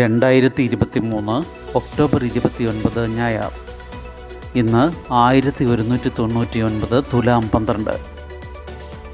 രണ്ടായിരത്തി 0.00 0.62
ഇരുപത്തി 0.62 1.00
മൂന്ന് 1.00 1.44
ഒക്ടോബർ 1.76 2.24
ഇരുപത്തി 2.24 2.64
ഒൻപത് 2.64 3.06
ഞായർ. 3.06 3.52
ഇന്ന് 4.58 5.12
ആയിരത്തി 5.12 5.64
ഒരുന്നൂറ്റി 5.64 6.10
തൊണ്ണൂറ്റി 6.18 6.60
ഒൻപത് 6.60 7.04
തുലാം 7.12 7.48
പന്ത്രണ്ട്. 7.48 7.90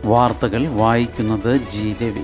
വാർത്തകൾ 0.05 0.69
വായിക്കുന്നത് 0.69 1.57
ജി. 1.57 1.97
രവി. 2.03 2.23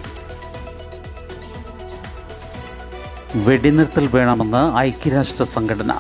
വെടിനിർത്തൽ 3.36 4.08
വേണമെന്ന് 4.14 4.76
ഐക്യരാഷ്ട്ര 4.76 5.44
സംഘടന. 5.44 5.98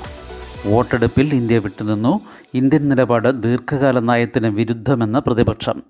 വോട്ടെടുപ്പിൽ 0.66 1.34
ഇന്ത്യ 1.34 1.58
വിട്ടുനിന്നു. 1.58 2.20
ഇന്ത്യൻ 2.54 2.88
നിലപാട് 2.88 3.42
ദീർഘകാല 3.42 3.98
നയത്തിന് 3.98 4.46
വിരുദ്ധമെന്ന് 4.46 5.18
പ്രതിപക്ഷം. 5.18 5.82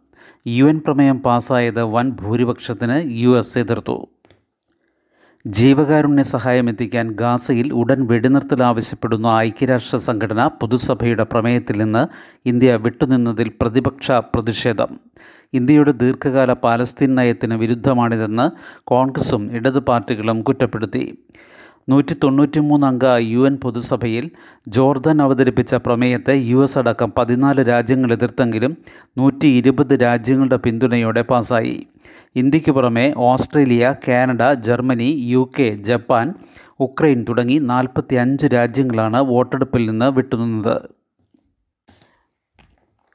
യു 0.46 0.64
എൻ 0.64 0.80
പ്രമേയം 0.80 1.18
പാസ്സായത് 1.18 1.82
വൻ 1.82 2.10
ഭൂരിപക്ഷത്തിന് 2.10 3.10
യു 3.10 3.38
എസ് 3.38 3.58
എതിർത്തു. 3.58 4.06
ജീവകാരുണ്യ 5.46 6.22
സഹായം 6.22 6.68
എത്തിക്കാൻ 6.68 7.10
ഗാസയിൽ 7.12 7.72
ഉടൻ 7.72 8.06
വെടിനിർത്തൽ 8.06 8.62
ആവശ്യപ്പെടുന്ന. 8.62 9.26
ഐക്യരാഷ്ട്ര 9.38 9.96
സംഘടന 9.96 10.46
പൊതുസഭയുടെ 10.46 11.24
പ്രമേയത്തിൽ 11.24 11.76
നിന്ന് 11.78 12.06
ഇന്ത്യ 12.48 12.76
വിട്ടുനിന്നതിൽ 12.76 13.50
പ്രതിപക്ഷ 13.62 14.12
പ്രതിഷേധം. 14.12 15.00
ഇന്ത്യയുടെ 15.54 15.92
ദീർഘകാല 15.92 16.52
പാലസ്തീൻ 16.52 17.14
നയത്തിന് 17.14 17.54
വിരുദ്ധമാണിതെന്ന് 17.54 18.50
കോൺഗ്രസും 18.84 19.52
ഇടത് 19.52 19.78
പാർട്ടികളും 19.78 20.42
കുറ്റപ്പെടുത്തി. 20.42 21.04
നൂറ്റി 21.88 22.14
അംഗ 22.84 23.04
യു 23.18 23.46
എൻ 23.46 23.56
പൊതുസഭയിൽ 23.56 24.30
ജോർദാൻ 24.68 25.22
അവതരിപ്പിച്ച 25.22 25.74
പ്രമേയത്തെ 25.74 26.34
യു 26.34 26.62
എസ് 26.62 26.78
അടക്കം 26.78 27.12
പതിനാല് 27.18 27.68
രാജ്യങ്ങൾ 27.68 28.12
എതിർത്തെങ്കിലും 28.12 28.76
നൂറ്റി 29.18 29.46
ഇരുപത് 29.46 30.00
രാജ്യങ്ങളുടെ 30.02 30.56
പിന്തുണയോടെ 30.56 31.22
പാസായി. 31.22 31.86
ഇന്ത്യയ്ക്ക് 32.36 32.70
പുറമെ 32.70 33.14
Australia 33.16 33.94
Canada 34.08 34.52
Germany 34.52 35.10
U 35.26 35.50
K 35.58 35.74
Japan 35.74 36.34
Ukraine 36.80 37.26
തുടങ്ങി 37.28 37.58
നാൽപ്പത്തി 37.58 38.14
അഞ്ച് 38.14 38.46
രാജ്യങ്ങളാണ് 38.46 39.20
വോട്ടെടുപ്പിൽ 39.20 39.90
നിന്ന് 39.90 40.10
വിട്ടുനിന്നത്. 40.10 40.80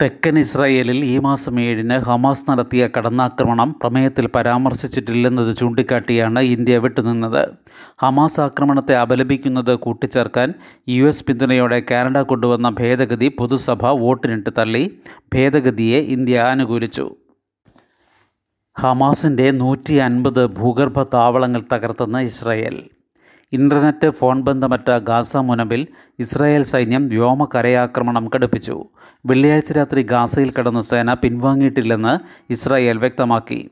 തെക്കൻ 0.02 0.40
ഇസ്രായേലിൽ 0.40 1.06
ഈ 1.06 1.18
മാസം 1.18 1.60
ഏഴിന് 1.60 1.98
ഹമാസ് 1.98 2.52
നടത്തിയ 2.52 2.90
കടന്നാക്രമണം 2.98 3.76
പ്രമേയത്തിൽ 3.82 4.28
പരാമർശിച്ചിട്ടില്ലെന്നത് 4.28 5.58
ചൂണ്ടിക്കാട്ടിയാണ് 5.58 6.40
ഇന്ത്യ 6.40 6.78
വിട്ടുനിന്നത്. 6.78 7.50
ഹമാസ് 8.02 8.40
ആക്രമണത്തെ 8.40 8.96
അപലപിക്കുന്നത് 8.96 9.76
കൂട്ടിച്ചേർക്കാൻ 9.76 10.54
യു 10.90 11.04
എസ് 11.08 11.26
പിന്തുണയോടെ 11.26 11.82
കാനഡ 11.92 12.22
കൊണ്ടുവന്ന 12.22 12.70
ഭേദഗതി 12.70 13.28
പൊതുസഭ 13.40 13.86
വോട്ടിനിട്ട് 13.86 14.50
തള്ളി. 14.58 15.00
ഭേദഗതിയെ 15.34 16.00
ഇന്ത്യ 16.00 16.40
അനുകൂലിച്ചു. 16.40 17.16
ഹമാസിന്റെ 18.80 19.52
നൂറ്റി 19.52 19.94
അൻപത് 19.94 20.48
ഭൂഗർഭ 20.48 21.04
താവളങ്ങൾ 21.04 21.62
തകർത്തെന്ന് 21.74 22.20
ഇസ്രായേൽ. 22.20 22.90
ഇന്റർനെറ്റ് 23.54 24.10
ഫോൺ 24.10 24.42
ബന്ധമറ്റ 24.42 24.98
ഗാസ 24.98 25.38
മുനമ്പിൽ 25.38 25.88
ഇസ്രായേൽ 26.20 26.64
സൈന്യം 26.64 27.08
വ്യോമ 27.08 27.48
കരയാക്രമണം 27.56 28.30
കടുപ്പിച്ചു. 28.36 28.84
വെള്ളിയാഴ്ച 29.26 29.72
രാത്രി 29.72 30.02
ഗാസയിൽ 30.02 30.54
കടന്ന 30.60 30.82
സേന 30.82 31.14
പിൻവാങ്ങിയിട്ടില്ലെന്ന് 31.14 32.14
ഇസ്രായേൽ 32.54 32.98
വ്യക്തമാക്കി. 32.98 33.70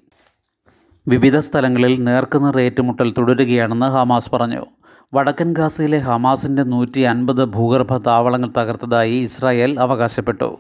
വിവിധ 1.08 1.38
സ്ഥലങ്ങളിൽ 1.38 2.04
നേർക്കുനേർ 2.04 2.60
ഏറ്റുമുട്ടൽ 2.60 3.14
തുടരുകയാണെന്ന് 3.18 3.86
ഹമാസ് 3.86 4.32
പറഞ്ഞു. 4.32 4.66
വടക്കൻ 5.14 5.54
ഗാസയിലെ 5.54 5.98
ഹമാസിന്റെ 5.98 6.64
നൂറ്റി 6.64 7.02
അൻപത് 7.02 7.46
ഭൂഗർഭ 7.46 7.98
താവളങ്ങൾ 7.98 8.50
തകർത്തതായി 8.58 9.16
ഇസ്രായേൽ 9.16 9.80
അവകാശപ്പെട്ടു. 9.80 10.58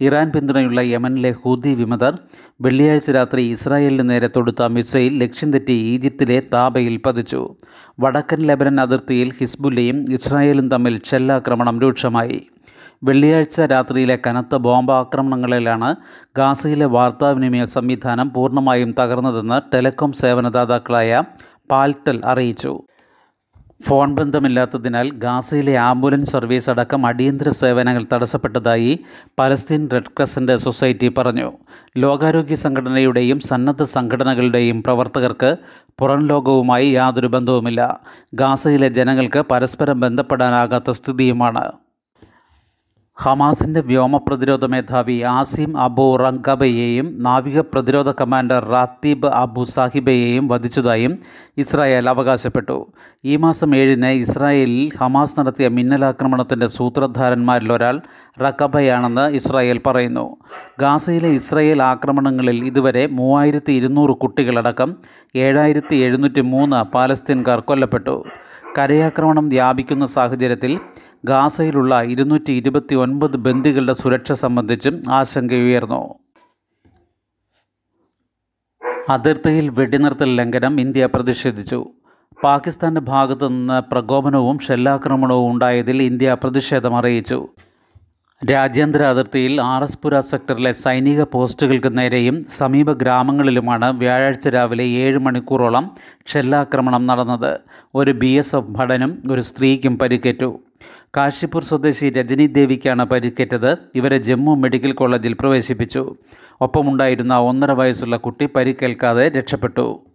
ഇറാൻ 0.00 0.30
പിന്തുണയുള്ള 0.30 0.80
യമനിലെ 0.80 1.34
ഹൂതി 1.44 1.74
വിമതർ 1.74 2.18
വെള്ളിയാഴ്ച 2.60 3.10
രാത്രി 3.10 3.42
ഇസ്രായേലിന് 3.42 4.10
നേരെ 4.10 4.30
തൊടുത്ത 4.36 4.62
മിസൈൽ 4.62 5.18
ലക്ഷ്യം 5.18 5.52
തെറ്റി 5.52 5.72
ഈജിപ്തിലെ 5.72 6.42
താബയിൽ 6.52 7.00
പതിച്ചു. 7.06 7.56
വടക്കൻ 8.00 8.38
ലെബനൻ 8.38 8.80
അതിർത്തിയിൽ 8.80 9.32
ഹിസ്ബുല്ലയും 9.38 10.12
ഇസ്രായേലും 10.12 10.70
തമ്മിൽ 10.70 11.00
ഷെല്ലാക്രമണം 11.04 11.80
രൂക്ഷമായി. 11.80 12.46
വെള്ളിയാഴ്ച 13.04 13.60
രാത്രിയിലെ 13.60 14.18
കനത്ത 14.26 14.56
ബോംബാക്രമണങ്ങളിലാണ് 14.56 15.96
ഗാസയിലെ 16.36 16.86
വാർത്താവിനിമയ 16.86 17.64
സംവിധാനം 17.64 18.32
പൂർണമായും 18.32 18.94
തകർന്നതെന്ന് 18.98 19.74
ടെലികോം 19.74 20.12
സേവനദാതാക്കളായ 20.12 21.22
പാൽട്ടൽ 21.70 22.20
അറിയിച്ചു. 22.24 22.82
ഫോൺ 23.86 24.14
ബന്ധമില്ലാത്തതിനാൽ 24.14 25.10
ഗാസയിലെ 25.10 25.76
ആംബുലൻസ് 25.76 26.32
സർവീസ് 26.32 26.70
അടക്കം 26.70 27.06
അടിയന്തര 27.06 27.48
സേവനങ്ങൾ 27.48 28.04
തടസ്സപ്പെട്ടതായി 28.12 28.98
പലസ്തീൻ 29.38 29.90
റെഡ് 29.92 30.12
ക്രസന്റ് 30.16 30.56
സൊസൈറ്റി 30.56 31.08
പറഞ്ഞു. 31.18 31.52
ലോകാരോഗ്യ 31.96 32.54
സംഘടനയുടെയും 32.54 33.40
സന്നദ്ധ 33.40 33.82
സംഘടനകളുടെയും 33.82 34.82
പ്രവർത്തകർക്ക് 34.82 35.56
പുറം 35.98 36.26
ലോകവുമായി 36.26 36.88
യാതൊരു 36.90 37.26
ബന്ധവുമില്ല. 37.26 38.00
ഗാസയിലെ 38.34 38.88
ജനങ്ങൾക്ക് 38.88 39.38
പരസ്പരം 39.38 40.00
ബന്ധപ്പെടാനാകാത്ത 40.00 40.90
സ്ഥിതിയുമാണ്. 40.90 41.72
ഹമാസിന്റെ 43.20 43.80
വ്യോമ 43.80 44.16
പ്രതിരോധ 44.16 44.64
മേധാവി 44.64 45.20
ആസിം 45.20 45.78
അബു 45.80 46.16
റങ്കബയെയും 46.16 47.22
നാവിക 47.22 47.60
പ്രതിരോധ 47.60 48.10
കമാൻഡർ 48.10 48.64
റാത്തീബ് 48.64 49.26
അബു 49.26 49.64
സാഹിബയെയും 49.64 50.48
വധിച്ചതായും 50.48 51.18
ഇസ്രായേൽ 51.56 52.08
അവകാശപ്പെട്ടു. 52.08 52.76
ഈ 53.24 53.36
മാസം 53.36 53.76
ഏഴിന് 53.76 54.06
ഇസ്രായേലിൽ 54.06 54.90
ഹമാസ് 55.00 55.40
നടത്തിയ 55.40 55.68
മിന്നലാക്രമണത്തിന്റെ 55.68 56.66
സൂത്രധാരന്മാരിലൊരാൾ 56.66 58.00
റക്കബയാണെന്ന് 58.40 59.30
ഇസ്രായേൽ 59.30 59.80
പറയുന്നു. 59.86 60.36
ഗാസയിലെ 60.80 61.28
ഇസ്രായേൽ 61.28 61.82
ആക്രമണങ്ങളിൽ 61.82 62.64
ഇതുവരെ 62.64 63.06
മൂവായിരത്തി 63.06 63.72
ഇരുന്നൂറ് 63.72 64.10
കുട്ടികളടക്കം 64.10 64.96
ഏഴായിരത്തി 65.36 65.96
എഴുന്നൂറ്റി 65.96 66.40
മൂന്ന് 66.40 66.84
പാലസ്തീൻകാർ 66.84 67.60
കൊല്ലപ്പെട്ടു. 67.60 68.24
കരയാക്രമണം 68.78 69.48
വ്യാപിക്കുന്ന 69.48 70.06
സാഹചര്യത്തിൽ 70.06 70.78
ഗാസയിലുള്ള 71.24 72.02
ഇരുന്നൂറ്റി 72.02 72.52
ഇരുപത്തി 72.52 72.94
ഒൻപത് 72.94 73.36
ബന്ദികളുടെ 73.36 73.92
സുരക്ഷ 73.92 74.32
സംബന്ധിച്ചും 74.32 75.00
ആശങ്കയുയർന്നു 75.10 76.14
അതിർത്തിയിൽ 79.10 79.68
വെടിനിർത്തൽ 79.68 80.36
ലംഘനം 80.36 80.80
ഇന്ത്യ 80.80 81.06
പ്രതിഷേധിച്ചു. 81.06 81.86
പാകിസ്ഥാന്റെ 82.44 83.00
ഭാഗത്തു 83.00 83.46
നിന്ന് 83.46 83.90
പ്രകോപനവും 83.90 84.58
ഷെല്ലാക്രമണവും 84.58 85.52
ഉണ്ടായതിൽ 85.52 86.02
ഇന്ത്യ 86.02 86.36
പ്രതിഷേധം 86.42 86.96
അറിയിച്ചു. 86.96 87.48
രാജ്യാന്തര 88.50 89.02
അതിർത്തിയിൽ 89.02 89.60
ആർ 89.60 89.82
എസ് 89.82 89.98
പുര 89.98 90.20
സെക്ടറിലെ 90.20 90.72
സൈനിക 90.72 91.22
പോസ്റ്റുകൾക്ക് 91.22 91.98
നേരെയും 91.98 92.46
സമീപ 92.58 92.92
ഗ്രാമങ്ങളിലുമാണ് 92.92 93.98
വ്യാഴാഴ്ച 93.98 94.48
രാവിലെ 94.48 94.84
ഏഴ് 94.84 95.18
മണിക്കൂറോളം 95.18 95.90
ഷെല്ലാക്രമണം 96.26 97.06
നടന്നത്. 97.06 97.60
ഒരു 97.94 98.10
ബി 98.10 98.26
എസ് 98.26 98.56
എഫ് 98.56 98.66
ഭടനും 98.66 99.22
ഒരു 99.32 99.40
സ്ത്രീക്കും 99.40 99.98
പരിക്കേറ്റു. 99.98 100.58
കാശിപൂർ 101.16 101.64
സ്വദേശി 101.64 102.10
രജനി 102.10 102.46
ദേവിക്കാണ് 102.46 103.04
പരിക്കേറ്റത്. 103.04 103.76
ഇവരെ 103.94 104.18
ജമ്മു 104.18 104.54
മെഡിക്കൽ 104.54 104.92
കോളേജിൽ 104.92 105.32
പ്രവേശിപ്പിച്ചു. 105.32 106.16
ഒപ്പമുണ്ടായിരുന്ന 106.60 107.38
ഒന്നര 107.38 107.72
വയസ്സുള്ള 107.72 108.16
കുട്ടി 108.16 108.46
പരിക്കേൽക്കാതെ 108.46 109.28
രക്ഷപ്പെട്ടു. 109.28 110.06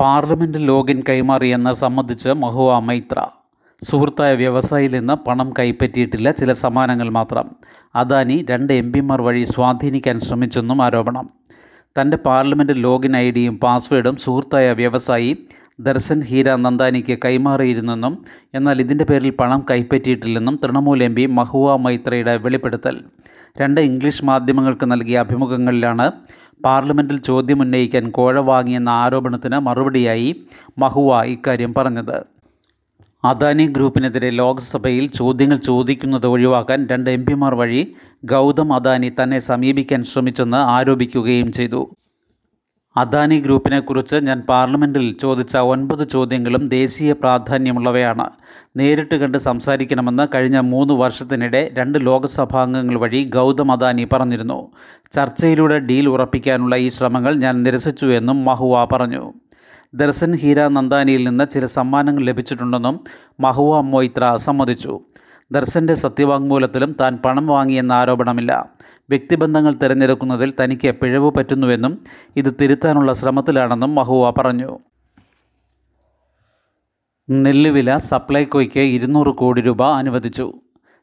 പാർലമെന്റ് 0.00 0.58
ലോഗിൻ 0.68 1.02
കൈമാറിയെന്ന് 1.08 1.72
സംബന്ധിച്ച് 1.72 2.28
മഹുവ 2.28 2.78
മൈത്ര. 2.78 3.26
സുഹൃത്തായ 3.82 4.34
വ്യവസായിയിൽ 4.34 4.94
നിന്ന് 4.94 5.12
പണം 5.12 5.52
കൈപ്പറ്റിയിട്ടില്ല 5.58 6.30
ചില 6.30 6.52
സമ്മാനങ്ങൾ 6.52 7.08
മാത്രം. 7.08 7.56
അദാനി 7.94 8.46
രണ്ട് 8.50 8.72
എം 8.72 8.92
പിമാർ 8.92 9.22
വഴി 9.22 9.44
സ്വാധീനിക്കാൻ 9.44 10.20
ശ്രമിച്ചെന്നും 10.20 10.82
ആരോപണം. 10.82 11.30
തന്റെ 12.00 12.16
പാർലമെന്റ് 12.16 12.72
ലോഗിൻ 12.76 13.16
ഐ 13.16 13.30
ഡിയും 13.30 13.58
പാസ്വേഡും 13.58 14.16
സുഹൃത്തായ 14.16 14.72
വ്യവസായി 14.72 15.38
ദർശൻ 15.86 16.22
ഹീര 16.22 16.54
നന്ദാനിക്ക് 16.54 17.18
കൈമാറിയിരുന്നെന്നും 17.24 18.24
എന്നാൽ 18.54 18.80
ഇതിന്റെ 18.80 19.04
പേരിൽ 19.04 19.30
പണം 19.30 19.66
കൈപ്പറ്റിയിട്ടില്ലെന്നും 19.70 20.58
തൃണമൂൽ 20.64 21.02
എം 21.02 21.14
പി 21.14 21.26
മഹുവ 21.26 21.76
മൈത്രയുടെ 21.76 22.36
വെളിപ്പെടുത്തൽ. 22.36 22.96
രണ്ട് 23.60 23.80
ഇംഗ്ലീഷ് 23.80 24.24
മാധ്യമങ്ങൾക്ക് 24.24 24.92
നൽകിയ 24.92 25.18
അഭിമുഖങ്ങളിലാണ് 25.18 26.12
പാർലമെന്റിൽ 26.64 27.18
ചോദ്യമുന്നയിക്കാൻ 27.20 28.10
കോഴ 28.10 28.38
വാങ്ങിയെന്ന 28.38 28.88
ആരോപണത്തിന് 28.88 29.58
മറുപടിയായി 29.58 30.36
മഹുവ 30.78 31.22
ഇക്കാര്യം 31.22 31.74
പറഞ്ഞത്. 31.74 32.24
അദാനി 33.24 33.66
ഗ്രൂപ്പിനെതിരെ 33.66 34.30
ലോക്സഭയിൽ 34.30 35.08
ചോദ്യങ്ങൾ 35.08 35.56
ചോദിക്കുന്നത് 35.56 36.26
ഒഴിവാക്കാൻ 36.26 36.88
രണ്ട് 36.90 37.10
എം 37.10 37.26
പിമാർ 37.26 37.54
വഴി 37.54 37.94
ഗൗതം 38.24 38.72
അദാനി 38.72 39.12
തന്നെ 39.22 39.38
സമീപിക്കാൻ 39.38 40.04
ശ്രമിച്ചെന്ന് 40.04 40.56
ആരോപിക്കുകയും 40.56 41.52
ചെയ്തു. 41.52 41.90
അദാനി 42.96 43.40
ഗ്രൂപ്പിനെക്കുറിച്ച് 43.40 44.16
ഞാൻ 44.16 44.40
പാർലമെന്റിൽ 44.40 45.16
ചോദിച്ച 45.22 45.56
ഒൻപത് 45.56 46.08
ചോദ്യങ്ങളും 46.08 46.68
ദേശീയ 46.68 47.12
പ്രാധാന്യമുള്ളവയാണ്. 47.12 48.30
നേരിട്ട് 48.76 49.14
കണ്ട് 49.14 49.38
സംസാരിക്കണമെന്ന് 49.38 50.26
കഴിഞ്ഞ 50.34 50.58
മൂന്ന് 50.58 50.94
വർഷത്തിനിടെ 50.94 51.70
രണ്ട് 51.72 52.06
ലോക്സഭാംഗങ്ങൾ 52.06 52.94
വഴി 52.94 53.30
ഗൗതം 53.34 53.72
അദാനി 53.72 54.08
പറഞ്ഞിരുന്നു. 54.12 54.70
ചർച്ചയിലൂടെ 55.12 55.78
ഡീൽ 55.78 56.08
ഉറപ്പിക്കാനുള്ള 56.08 56.76
ഈ 56.76 56.88
ശ്രമങ്ങൾ 56.88 57.34
ഞാൻ 57.34 57.62
നിരസിച്ചു 57.62 58.06
എന്നും 58.06 58.44
മഹുവ 58.44 58.84
പറഞ്ഞു. 58.84 59.32
ദർശൻ 59.94 60.36
ഹീര 60.36 60.68
നന്ദാനിയിൽ 60.68 61.28
നിന്ന് 61.28 61.46
ചില 61.54 61.66
സമ്മാനങ്ങൾ 61.66 62.22
ലഭിച്ചിട്ടുണ്ടെന്നും 62.22 63.04
മഹുവ 63.40 63.80
മൊയ്ത്ര 63.80 64.36
സമ്മതിച്ചു. 64.36 65.00
ദർശന്റെ 65.52 65.94
സത്യവാങ്മൂലത്തിലും 65.94 66.96
താൻ 67.00 67.16
പണം 67.16 67.46
വാങ്ങിയെന്ന 67.46 67.92
ആരോപണമില്ല. 67.92 68.68
വ്യക്തിബന്ധങ്ങൾ 69.10 69.74
തിരഞ്ഞെടുക്കുന്നതിൽ 69.74 70.52
തനിക്ക് 70.60 70.90
പിഴവ് 70.90 71.30
പറ്റുന്നുവെന്നും 71.30 72.04
ഇത് 72.36 72.54
തിരുത്താനുള്ള 72.60 73.12
ശ്രമത്തിലാണെന്നും 73.12 73.94
മഹുവ 73.94 74.30
പറഞ്ഞു. 74.30 74.78
നെല്ലുവില 77.30 77.96
സപ്ലൈകോയ്ക്ക് 77.96 78.80
ഇരുന്നൂറ് 78.80 79.34
കോടി 79.34 79.60
രൂപ 79.60 79.82
അനുവദിച്ചു. 79.82 80.52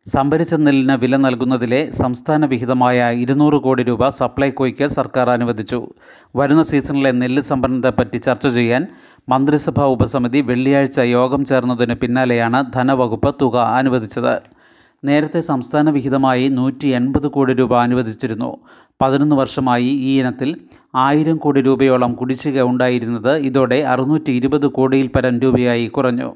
സംഭരിച്ച 0.07 0.53
നെല്ലിന് 0.55 0.97
വില 0.97 1.15
നൽകുന്നതിലെ 1.15 1.91
സംസ്ഥാന 1.91 2.45
വിഹിതമായ 2.45 3.13
ഇരുന്നൂറ് 3.13 3.57
കോടി 3.61 3.83
രൂപ 3.83 4.07
സപ്ലൈകോയ്ക്ക് 4.07 4.87
സർക്കാർ 4.87 5.29
അനുവദിച്ചു. 5.29 5.93
വരുന്ന 6.35 6.63
സീസണിലെ 6.63 7.11
നെല്ല് 7.11 7.41
സംഭരണത്തെപ്പറ്റി 7.41 8.17
ചർച്ച 8.17 8.47
ചെയ്യാൻ 8.47 8.87
മന്ത്രിസഭാ 9.29 9.85
ഉപസമിതി 9.85 10.41
വെള്ളിയാഴ്ച 10.41 10.99
യോഗം 10.99 11.45
ചേർന്നതിന് 11.45 11.93
പിന്നാലെയാണ് 11.93 12.71
ധനവകുപ്പ് 12.75 13.35
തുക 13.41 13.57
അനുവദിച്ചത്. 13.57 14.56
നേരത്തെ 15.03 15.39
സംസ്ഥാന 15.39 15.89
വിഹിതമായി 15.89 16.47
നൂറ്റി 16.47 16.87
എൺപത് 16.87 17.27
കോടി 17.27 17.53
രൂപ 17.53 17.77
അനുവദിച്ചിരുന്നു. 17.77 18.57
പതിനൊന്ന് 19.01 19.35
വർഷമായി 19.35 19.85
ഈ 19.85 20.19
ഇനത്തിൽ 20.19 20.55
ആയിരം 20.95 21.37
കോടി 21.37 21.61
രൂപയോളം 21.61 22.13
കുടിശ്ശിക 22.13 22.61
ഉണ്ടായിരുന്നത് 22.61 23.35
ഇതോടെ 23.35 23.75
അറുന്നൂറ്റി 23.75 24.31
ഇരുപത് 24.31 24.67
കോടിയിൽ 24.67 25.09
പരം 25.15 25.39
രൂപയായി 25.39 25.87
കുറഞ്ഞു. 25.87 26.35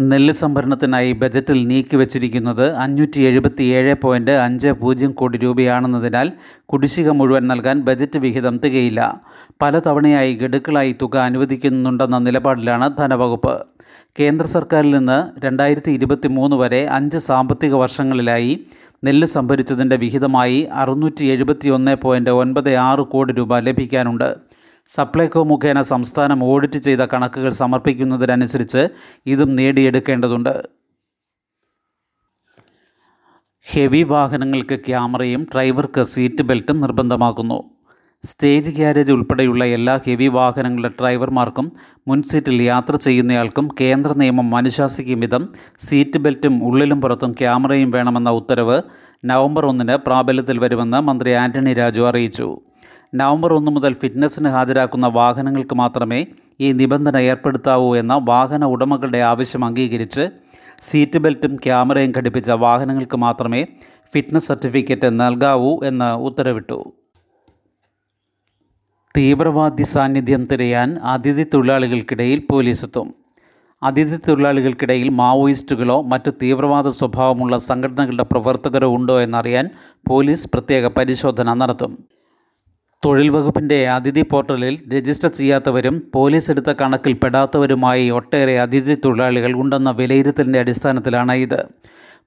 നെല്ല് 0.00 0.34
സംഭരണത്തിനായി 0.34 1.12
ബജറ്റിൽ 1.12 1.66
നീക്കിവച്ചിരിക്കുന്നത് 1.66 2.72
അഞ്ഞൂറ്റി 2.72 3.20
എഴുപത്തി 3.20 3.62
ഏഴ് 3.62 3.94
പോയിന്റ് 4.02 4.30
അഞ്ച് 4.30 4.68
പൂജ്യം 4.68 5.12
കോടി 5.12 5.38
രൂപയാണെന്നതിനാൽ 5.38 6.32
കുടിശ്ശിക 6.64 7.10
മുഴുവൻ 7.10 7.46
നൽകാൻ 7.46 7.80
ബജറ്റ് 7.80 8.18
വിഹിതം 8.18 8.58
തികയില്ല. 8.58 9.20
പലതവണയായി 9.62 10.34
ഗഡുക്കളായി 10.34 10.96
തുക 11.02 11.16
അനുവദിക്കുന്നുണ്ടെന്ന 11.16 12.18
നിലപാടിലാണ് 12.18 12.96
ധനവകുപ്പ്. 12.96 13.66
കേന്ദ്ര 14.18 14.46
സർക്കാരിൽ 14.46 14.90
നിന്ന് 14.90 15.40
രണ്ടായിരത്തി 15.40 15.90
ഇരുപത്തി 15.90 16.28
മൂന്ന് 16.28 16.56
വരെ 16.56 16.86
അഞ്ച് 16.86 17.18
സാമ്പത്തിക 17.18 17.74
വർഷങ്ങളിലായി 17.74 18.66
നെല്ല് 19.04 19.26
സംഭരിച്ചതിന്റെ 19.26 19.96
വിഹിതമായി 19.96 20.68
അറുന്നൂറ്റി 20.72 21.24
എഴുപത്തി 21.24 21.68
ഒന്ന് 21.68 21.96
പോയിന്റ് 21.96 22.30
ഒൻപത് 22.30 22.74
ആറ് 22.74 23.00
കോടി 23.00 23.32
രൂപ 23.32 23.58
ലഭിക്കാനുണ്ട്. 23.58 24.36
സപ്ലൈകോ 24.94 25.42
മുഖേന 25.42 25.82
സംസ്ഥാനം 25.82 26.44
ഓഡിറ്റ് 26.44 26.78
ചെയ്ത 26.78 26.98
കണക്കുകൾ 26.98 27.50
സമർപ്പിക്കുന്നതിനനുസരിച്ച് 27.50 28.88
ഇതും 29.26 29.56
നേടിയെടുക്കേണ്ടതുണ്ട്. 29.56 30.68
ഹെവി 33.62 34.02
വാഹനങ്ങൾക്ക് 34.02 34.80
ക്യാമറയും 34.80 35.44
ഡ്രൈവർക്ക് 35.54 36.02
സീറ്റ് 36.02 36.42
ബെൽറ്റും 36.42 36.80
നിർബന്ധമാക്കുന്നു. 36.80 37.81
സ്റ്റേജ് 38.24 38.70
ഗ്യാരേജ് 38.70 39.12
ഉൾപ്പെടെയുള്ള 39.12 39.64
എല്ലാ 39.64 39.94
ഹെവി 40.04 40.26
വാഹനങ്ങളുടെ 40.28 40.90
ഡ്രൈവർമാർക്കും 40.98 41.66
മുൻസീറ്റിൽ 42.08 42.62
യാത്ര 42.62 42.96
ചെയ്യുന്നയാൾക്കും 42.96 43.66
കേന്ദ്ര 43.80 44.12
നിയമം 44.12 44.56
അനുശാസിക്കും 44.56 45.20
വിധം 45.20 45.44
സീറ്റ് 45.86 46.18
ബെൽറ്റും 46.18 46.54
ഉള്ളിലും 46.68 47.00
പുറത്തും 47.00 47.32
ക്യാമറയും 47.40 47.90
വേണമെന്ന 47.90 48.30
ഉത്തരവ് 48.30 48.76
നവംബർ 49.24 49.66
ഒന്നിന് 49.66 49.96
പ്രാബല്യത്തിൽ 50.06 50.58
വരുമെന്ന് 50.58 51.00
മന്ത്രി 51.08 51.32
ആന്റണി 51.32 51.72
രാജു 51.72 52.02
അറിയിച്ചു. 52.02 52.48
നവംബർ 53.14 53.52
ഒന്ന് 53.52 53.70
മുതൽ 53.70 53.92
ഫിറ്റ്നസ്സിന് 53.94 54.48
ഹാജരാക്കുന്ന 54.48 55.06
വാഹനങ്ങൾക്ക് 55.18 55.74
മാത്രമേ 55.74 56.20
ഈ 56.60 56.72
നിബന്ധന 56.72 57.16
ഏർപ്പെടുത്താവൂ 57.32 57.90
എന്ന 57.96 58.14
വാഹന 58.30 58.64
ഉടമകളുടെ 58.64 59.18
ആവശ്യം 59.32 59.64
അംഗീകരിച്ച് 59.64 60.26
സീറ്റ് 60.82 61.18
ബെൽറ്റും 61.18 61.54
ക്യാമറയും 61.66 62.12
ഘടിപ്പിച്ച 62.16 62.50
വാഹനങ്ങൾക്ക് 62.66 63.16
മാത്രമേ 63.16 63.62
ഫിറ്റ്നസ് 64.14 64.48
സർട്ടിഫിക്കറ്റ് 64.48 65.08
നൽകാവൂ 65.20 65.72
എന്ന് 65.84 66.10
ഉത്തരവിട്ടു. 66.28 66.80
തീവ്രവാദി 69.16 69.82
സാന്നിധ്യം 69.82 70.44
തിരയാൻ 70.44 70.98
അതിഥി 70.98 71.42
തൊഴിലാളികൾക്കിടയിൽ 71.42 72.42
പോലീസെത്തും. 72.50 73.14
അതിഥി 73.82 74.16
തൊഴിലാളികൾക്കിടയിൽ 74.28 75.08
മാവോയിസ്റ്റുകളോ 75.08 76.02
മറ്റ് 76.02 76.32
തീവ്രവാദ 76.42 76.88
സ്വഭാവമുള്ള 76.88 77.58
സംഘടനകളുടെ 77.58 78.22
പ്രവർത്തകരോ 78.22 78.94
ഉണ്ടോ 78.94 79.20
എന്നറിയാൻ 79.20 79.70
പോലീസ് 80.08 80.48
പ്രത്യേക 80.54 80.86
പരിശോധന 80.86 81.54
നടത്തും. 81.54 81.98
തൊഴിൽ 83.04 83.28
വകുപ്പിന്റെ 83.28 83.88
അതിഥി 83.88 84.24
പോർട്ടലിൽ 84.30 84.78
രജിസ്റ്റർ 84.92 85.28
ചെയ്യാത്തവരും 85.28 86.10
പോലീസ് 86.14 86.50
എടുത്ത 86.50 86.72
കണക്കിൽ 86.80 87.12
പെടാത്തവരുമായി 87.12 88.10
ഒട്ടേറെ 88.10 88.60
അതിഥി 88.60 88.94
തൊഴിലാളികൾ 88.94 89.52
ഉണ്ടെന്ന 89.56 89.90
വിലയിരുത്തലിന്റെ 89.90 90.58
അടിസ്ഥാനത്തിലാണ് 90.58 91.32
ഇത്. 91.32 91.68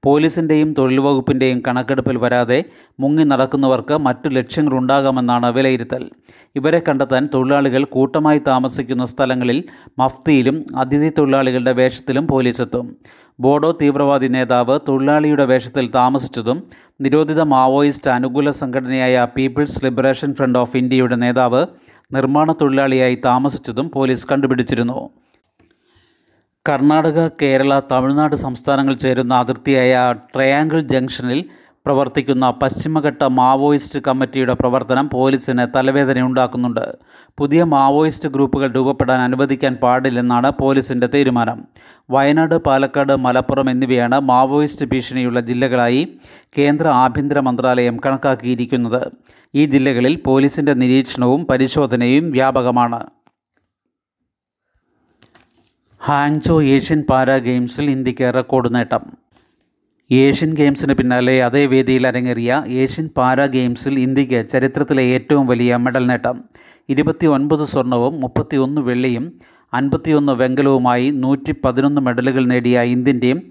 പോലീസിന്റെയും 0.04 0.74
തൊഴിൽ 0.78 1.00
വകുപ്പിന്റെയും 1.00 1.62
കണക്കെടുപ്പിൽ 1.68 2.16
വരാതെ 2.16 2.64
മുങ്ങി 3.00 3.24
നടക്കുന്നവർക്ക് 3.24 3.94
മറ്റു 3.94 4.28
ലക്ഷ്യങ്ങളുണ്ടാകാമെന്നാണ് 4.28 5.46
വിലയിരുത്തൽ. 5.46 6.10
ഇവരെ 6.56 6.82
കണ്ടെത്താൻ 6.88 7.28
തൊഴിലാളികൾ 7.34 7.84
കൂട്ടമായി 7.84 8.40
താമസിക്കുന്ന 8.46 9.04
സ്ഥലങ്ങളിൽ 9.04 9.64
മഫ്തിയിലും 9.98 10.64
അതിഥി 10.76 11.12
തൊഴിലാളികളുടെ 11.18 11.72
വേഷത്തിലും 11.72 12.26
പോലീസെത്തും. 12.26 12.96
ബോഡോ 13.40 13.72
തീവ്രവാദി 13.72 14.28
നേതാവ് 14.28 14.78
തൊഴിലാളിയുടെ 14.88 15.44
വേഷത്തിൽ 15.44 15.90
താമസിച്ചതും 15.94 16.62
നിരോധിത 17.00 17.40
മാവോയിസ്റ്റ് 17.40 18.10
അനുകൂല 18.10 18.50
സംഘടനയായ 18.50 19.26
പീപ്പിൾസ് 19.36 19.84
ലിബറേഷൻ 19.84 20.34
ഫ്രണ്ട് 20.34 20.58
ഓഫ് 20.58 20.76
ഇന്ത്യയുടെ 20.76 21.16
നേതാവ് 21.16 21.66
നിർമ്മാണ 22.12 22.52
തൊഴിലാളിയായി 22.52 23.18
താമസിച്ചതും 23.24 23.90
പോലീസ് 23.90 24.26
കണ്ടുപിടിച്ചിരുന്നു. 24.32 25.10
കർണാടക 26.68 27.28
കേരള 27.42 27.80
തമിഴ്നാട് 27.92 28.36
സംസ്ഥാനങ്ങൾ 28.36 28.94
ചേരുന്ന 28.94 29.34
അതിർത്തിയായ 29.34 30.14
ട്രയാങ്കിൾ 30.34 30.80
ജംഗ്ഷനിൽ 30.80 31.44
പ്രവർത്തിക്കുന്ന 31.86 32.50
പശ്ചിമഘട്ട 32.50 33.24
മാവോയിസ്റ്റ് 33.24 33.98
കമ്മിറ്റിയുടെ 34.08 34.54
പ്രവർത്തനം 34.54 35.08
പോലീസിന് 35.08 35.76
തലവേദനയുണ്ടാക്കുന്നുണ്ട്. 35.76 36.96
പുതിയ 37.38 37.64
മാവോയിസ്റ്റ് 37.64 38.28
ഗ്രൂപ്പുകൾ 38.28 38.72
രൂപപ്പെടാൻ 38.72 39.20
അനുവദിക്കാൻ 39.20 39.74
പാടില്ലെന്നാണ് 39.74 40.52
പോലീസിന്റെ 40.60 41.06
തീരുമാനം. 41.06 41.64
വയനാട് 42.10 42.54
പാലക്കാട് 42.54 43.16
മലപ്പുറം 43.16 43.70
എന്നിവയാണ് 43.70 44.20
മാവോയിസ്റ്റ് 44.20 44.86
ഭീഷണിയുള്ള 44.86 45.40
ജില്ലകളായി 45.40 46.08
കേന്ദ്ര 46.58 46.88
ആഭ്യന്തര 46.88 47.40
മന്ത്രാലയം 47.40 48.00
കണക്കാക്കിയിരിക്കുന്നത്. 48.06 49.10
ഈ 49.54 49.64
ജില്ലകളിൽ 49.64 50.16
പോലീസിന്റെ 50.16 50.74
നിരീക്ഷണവും 50.74 51.46
പരിശോധനയും 51.50 52.30
വ്യാപകമാണ്. 52.30 53.15
ഹാങ്ചോ 56.00 56.62
ഏഷ്യൻ 56.62 57.04
പാരാ 57.10 57.36
ഗെയിംസിൽ 57.36 57.90
ഇന്ത്യയ്ക്ക് 57.90 58.34
റെക്കോർഡ് 58.34 58.74
നേട്ടം. 58.74 59.00
ഏഷ്യൻ 60.12 60.54
ഗെയിംസിന് 60.54 60.94
പിന്നാലെ 60.94 61.44
അതേ 61.44 61.66
വേദിയിൽ 61.66 62.06
അരങ്ങേറിയ 62.06 62.64
ഏഷ്യൻ 62.68 63.08
പാരാ 63.16 63.46
ഗെയിംസിൽ 63.46 63.98
ഇന്ത്യയ്ക്ക് 63.98 64.48
ചരിത്രത്തിലെ 64.48 65.02
ഏറ്റവും 65.02 65.46
വലിയ 65.46 65.76
മെഡൽ 65.76 66.06
നേട്ടം. 66.06 66.44
ഇരുപത്തി 66.88 67.26
ഒൻപത് 67.26 67.64
സ്വർണവും 67.64 68.20
മുപ്പത്തിയൊന്ന് 68.20 68.80
വെള്ളിയും 68.80 69.32
അൻപത്തിയൊന്ന് 69.74 70.32
വെങ്കലവുമായി 70.32 71.10
നൂറ്റി 71.10 71.54
പതിനൊന്ന് 71.64 72.00
മെഡലുകൾ 72.00 72.46
നേടിയ 72.46 72.80
ഇന്ത്യൻ 72.80 73.18
ടീം 73.18 73.42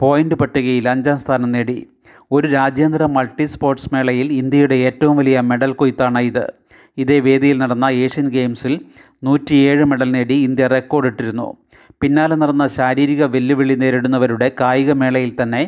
പോയിന്റ് 0.00 0.34
പട്ടികയിൽ 0.34 0.88
അഞ്ചാം 0.88 1.18
സ്ഥാനം 1.18 1.52
നേടി. 1.52 1.86
ഒരു 2.32 2.46
രാജ്യാന്തര 2.48 3.06
മൾട്ടി 3.06 3.44
സ്പോർട്സ് 3.44 3.94
മേളയിൽ 3.94 4.32
ഇന്ത്യയുടെ 4.32 4.74
ഏറ്റവും 4.74 5.16
വലിയ 5.16 5.40
മെഡൽ 5.40 5.72
കൊയ്ത്താണ് 5.72 6.18
ഇത്. 6.18 6.52
ഇതേ 6.98 7.20
വേദിയിൽ 7.20 7.58
നടന്ന 7.58 7.84
ഏഷ്യൻ 7.84 8.28
ഗെയിംസിൽ 8.28 8.80
നൂറ്റിയേഴ് 9.24 9.84
മെഡൽ 9.84 10.12
നേടി 10.12 10.34
ഇന്ത്യ 10.34 10.66
റെക്കോർഡിട്ടിരുന്നു. 10.66 11.56
പിന്നാലെ 12.02 12.34
നടന്ന 12.34 12.64
ശാരീരിക 12.66 13.22
വെല്ലുവിളി 13.24 13.74
നേരിടുന്നവരുടെ 13.74 14.52
കായികമേളയിൽ 14.60 15.32
തന്നെ 15.42 15.62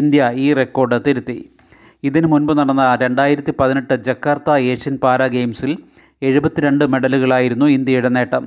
ഇന്ത്യ 0.00 0.30
ഈ 0.44 0.46
റെക്കോർഡ് 0.54 0.98
തിരുത്തി. 1.06 1.38
ഇതിനു 2.08 2.26
മുൻപ് 2.26 2.52
നടന്ന 2.58 2.82
രണ്ടായിരത്തി 3.02 3.52
പതിനെട്ട് 3.60 3.94
ജക്കാർത്ത 4.08 4.50
ഏഷ്യൻ 4.72 4.96
പാരാ 5.04 5.26
ഗെയിംസിൽ 5.26 5.72
എഴുപത്തിരണ്ട് 6.28 6.84
മെഡലുകളായിരുന്നു 6.92 7.66
ഇന്ത്യയുടെ 7.76 8.10
നേട്ടം. 8.16 8.44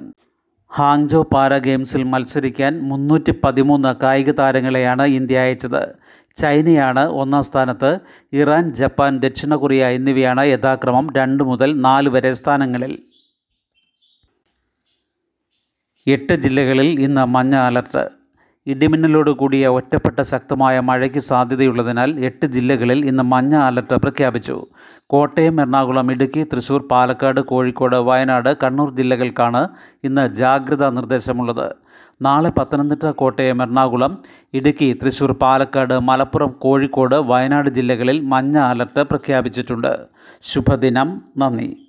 ഹാങ്ജോ 0.72 1.22
പാരാ 1.34 1.58
ഗെയിംസിൽ 1.58 2.04
മത്സരിക്കാൻ 2.04 2.74
മുന്നൂറ്റി 2.90 3.34
പതിമൂന്ന് 3.44 3.92
കായിക 4.04 4.32
താരങ്ങളെയാണ് 4.32 5.06
ഇന്ത്യ 5.18 5.40
അയച്ചത്. 5.40 5.84
ചൈനയാണ് 6.42 7.04
ഒന്നാം 7.22 7.44
സ്ഥാനത്ത് 7.44 7.92
ഇറാൻ 8.34 8.70
ജപ്പാൻ 8.80 9.20
ദക്ഷിണ 9.26 9.56
കൊറിയ 9.56 9.90
എന്നിവയാണ് 9.98 10.46
യഥാക്രമം 10.46 11.08
രണ്ട് 11.18 11.44
മുതൽ 11.44 11.70
നാല് 11.88 12.10
വരെ 12.10 12.34
സ്ഥാനങ്ങളിൽ. 12.34 12.94
എട്ട് 16.08 16.34
ജില്ലകളിൽ 16.34 17.00
ഇന്ന് 17.00 17.26
മഞ്ഞ 17.26 17.56
അലർട്ട്. 17.56 18.10
ഇടിമിന്നലോട് 18.68 19.32
കൂടിയ 19.32 19.68
ഒറ്റപ്പെട്ട 19.68 20.22
ശക്തമായ 20.22 20.80
മഴയ്ക്ക് 20.80 21.20
സാധ്യതയുള്ളതിനാൽ 21.20 22.20
എട്ട് 22.20 22.46
ജില്ലകളിൽ 22.46 23.06
ഇന്ന് 23.06 23.24
മഞ്ഞ 23.24 23.56
അലർട്ട് 23.56 23.94
പ്രഖ്യാപിച്ചു. 23.94 24.68
കോട്ടയം 25.08 25.62
എറണാകുളം 25.62 26.12
ഇടുക്കി 26.12 26.44
തൃശൂർ 26.44 26.88
പാലക്കാട് 26.88 27.42
കോഴിക്കോട് 27.42 27.96
വയനാട് 27.96 28.58
കണ്ണൂർ 28.64 28.96
ജില്ലകൾക്കാണ് 28.96 29.68
ഇന്ന് 30.04 30.34
ജാഗ്രതാ 30.34 30.90
നിർദ്ദേശമുള്ളത്. 30.90 31.74
നാളെ 32.22 32.50
പത്തനംതിട്ട 32.50 33.06
കോട്ടയം 33.06 33.62
എറണാകുളം 33.62 34.24
ഇടുക്കി 34.54 35.00
തൃശൂർ 35.04 35.32
പാലക്കാട് 35.32 36.00
മലപ്പുറം 36.00 36.52
കോഴിക്കോട് 36.52 37.16
വയനാട് 37.16 37.70
ജില്ലകളിൽ 37.70 38.22
മഞ്ഞ 38.22 38.58
അലർട്ട് 38.58 39.00
പ്രഖ്യാപിച്ചിട്ടുണ്ട്. 39.00 39.98
ശുഭദിനം. 40.42 41.22
നന്ദി. 41.38 41.83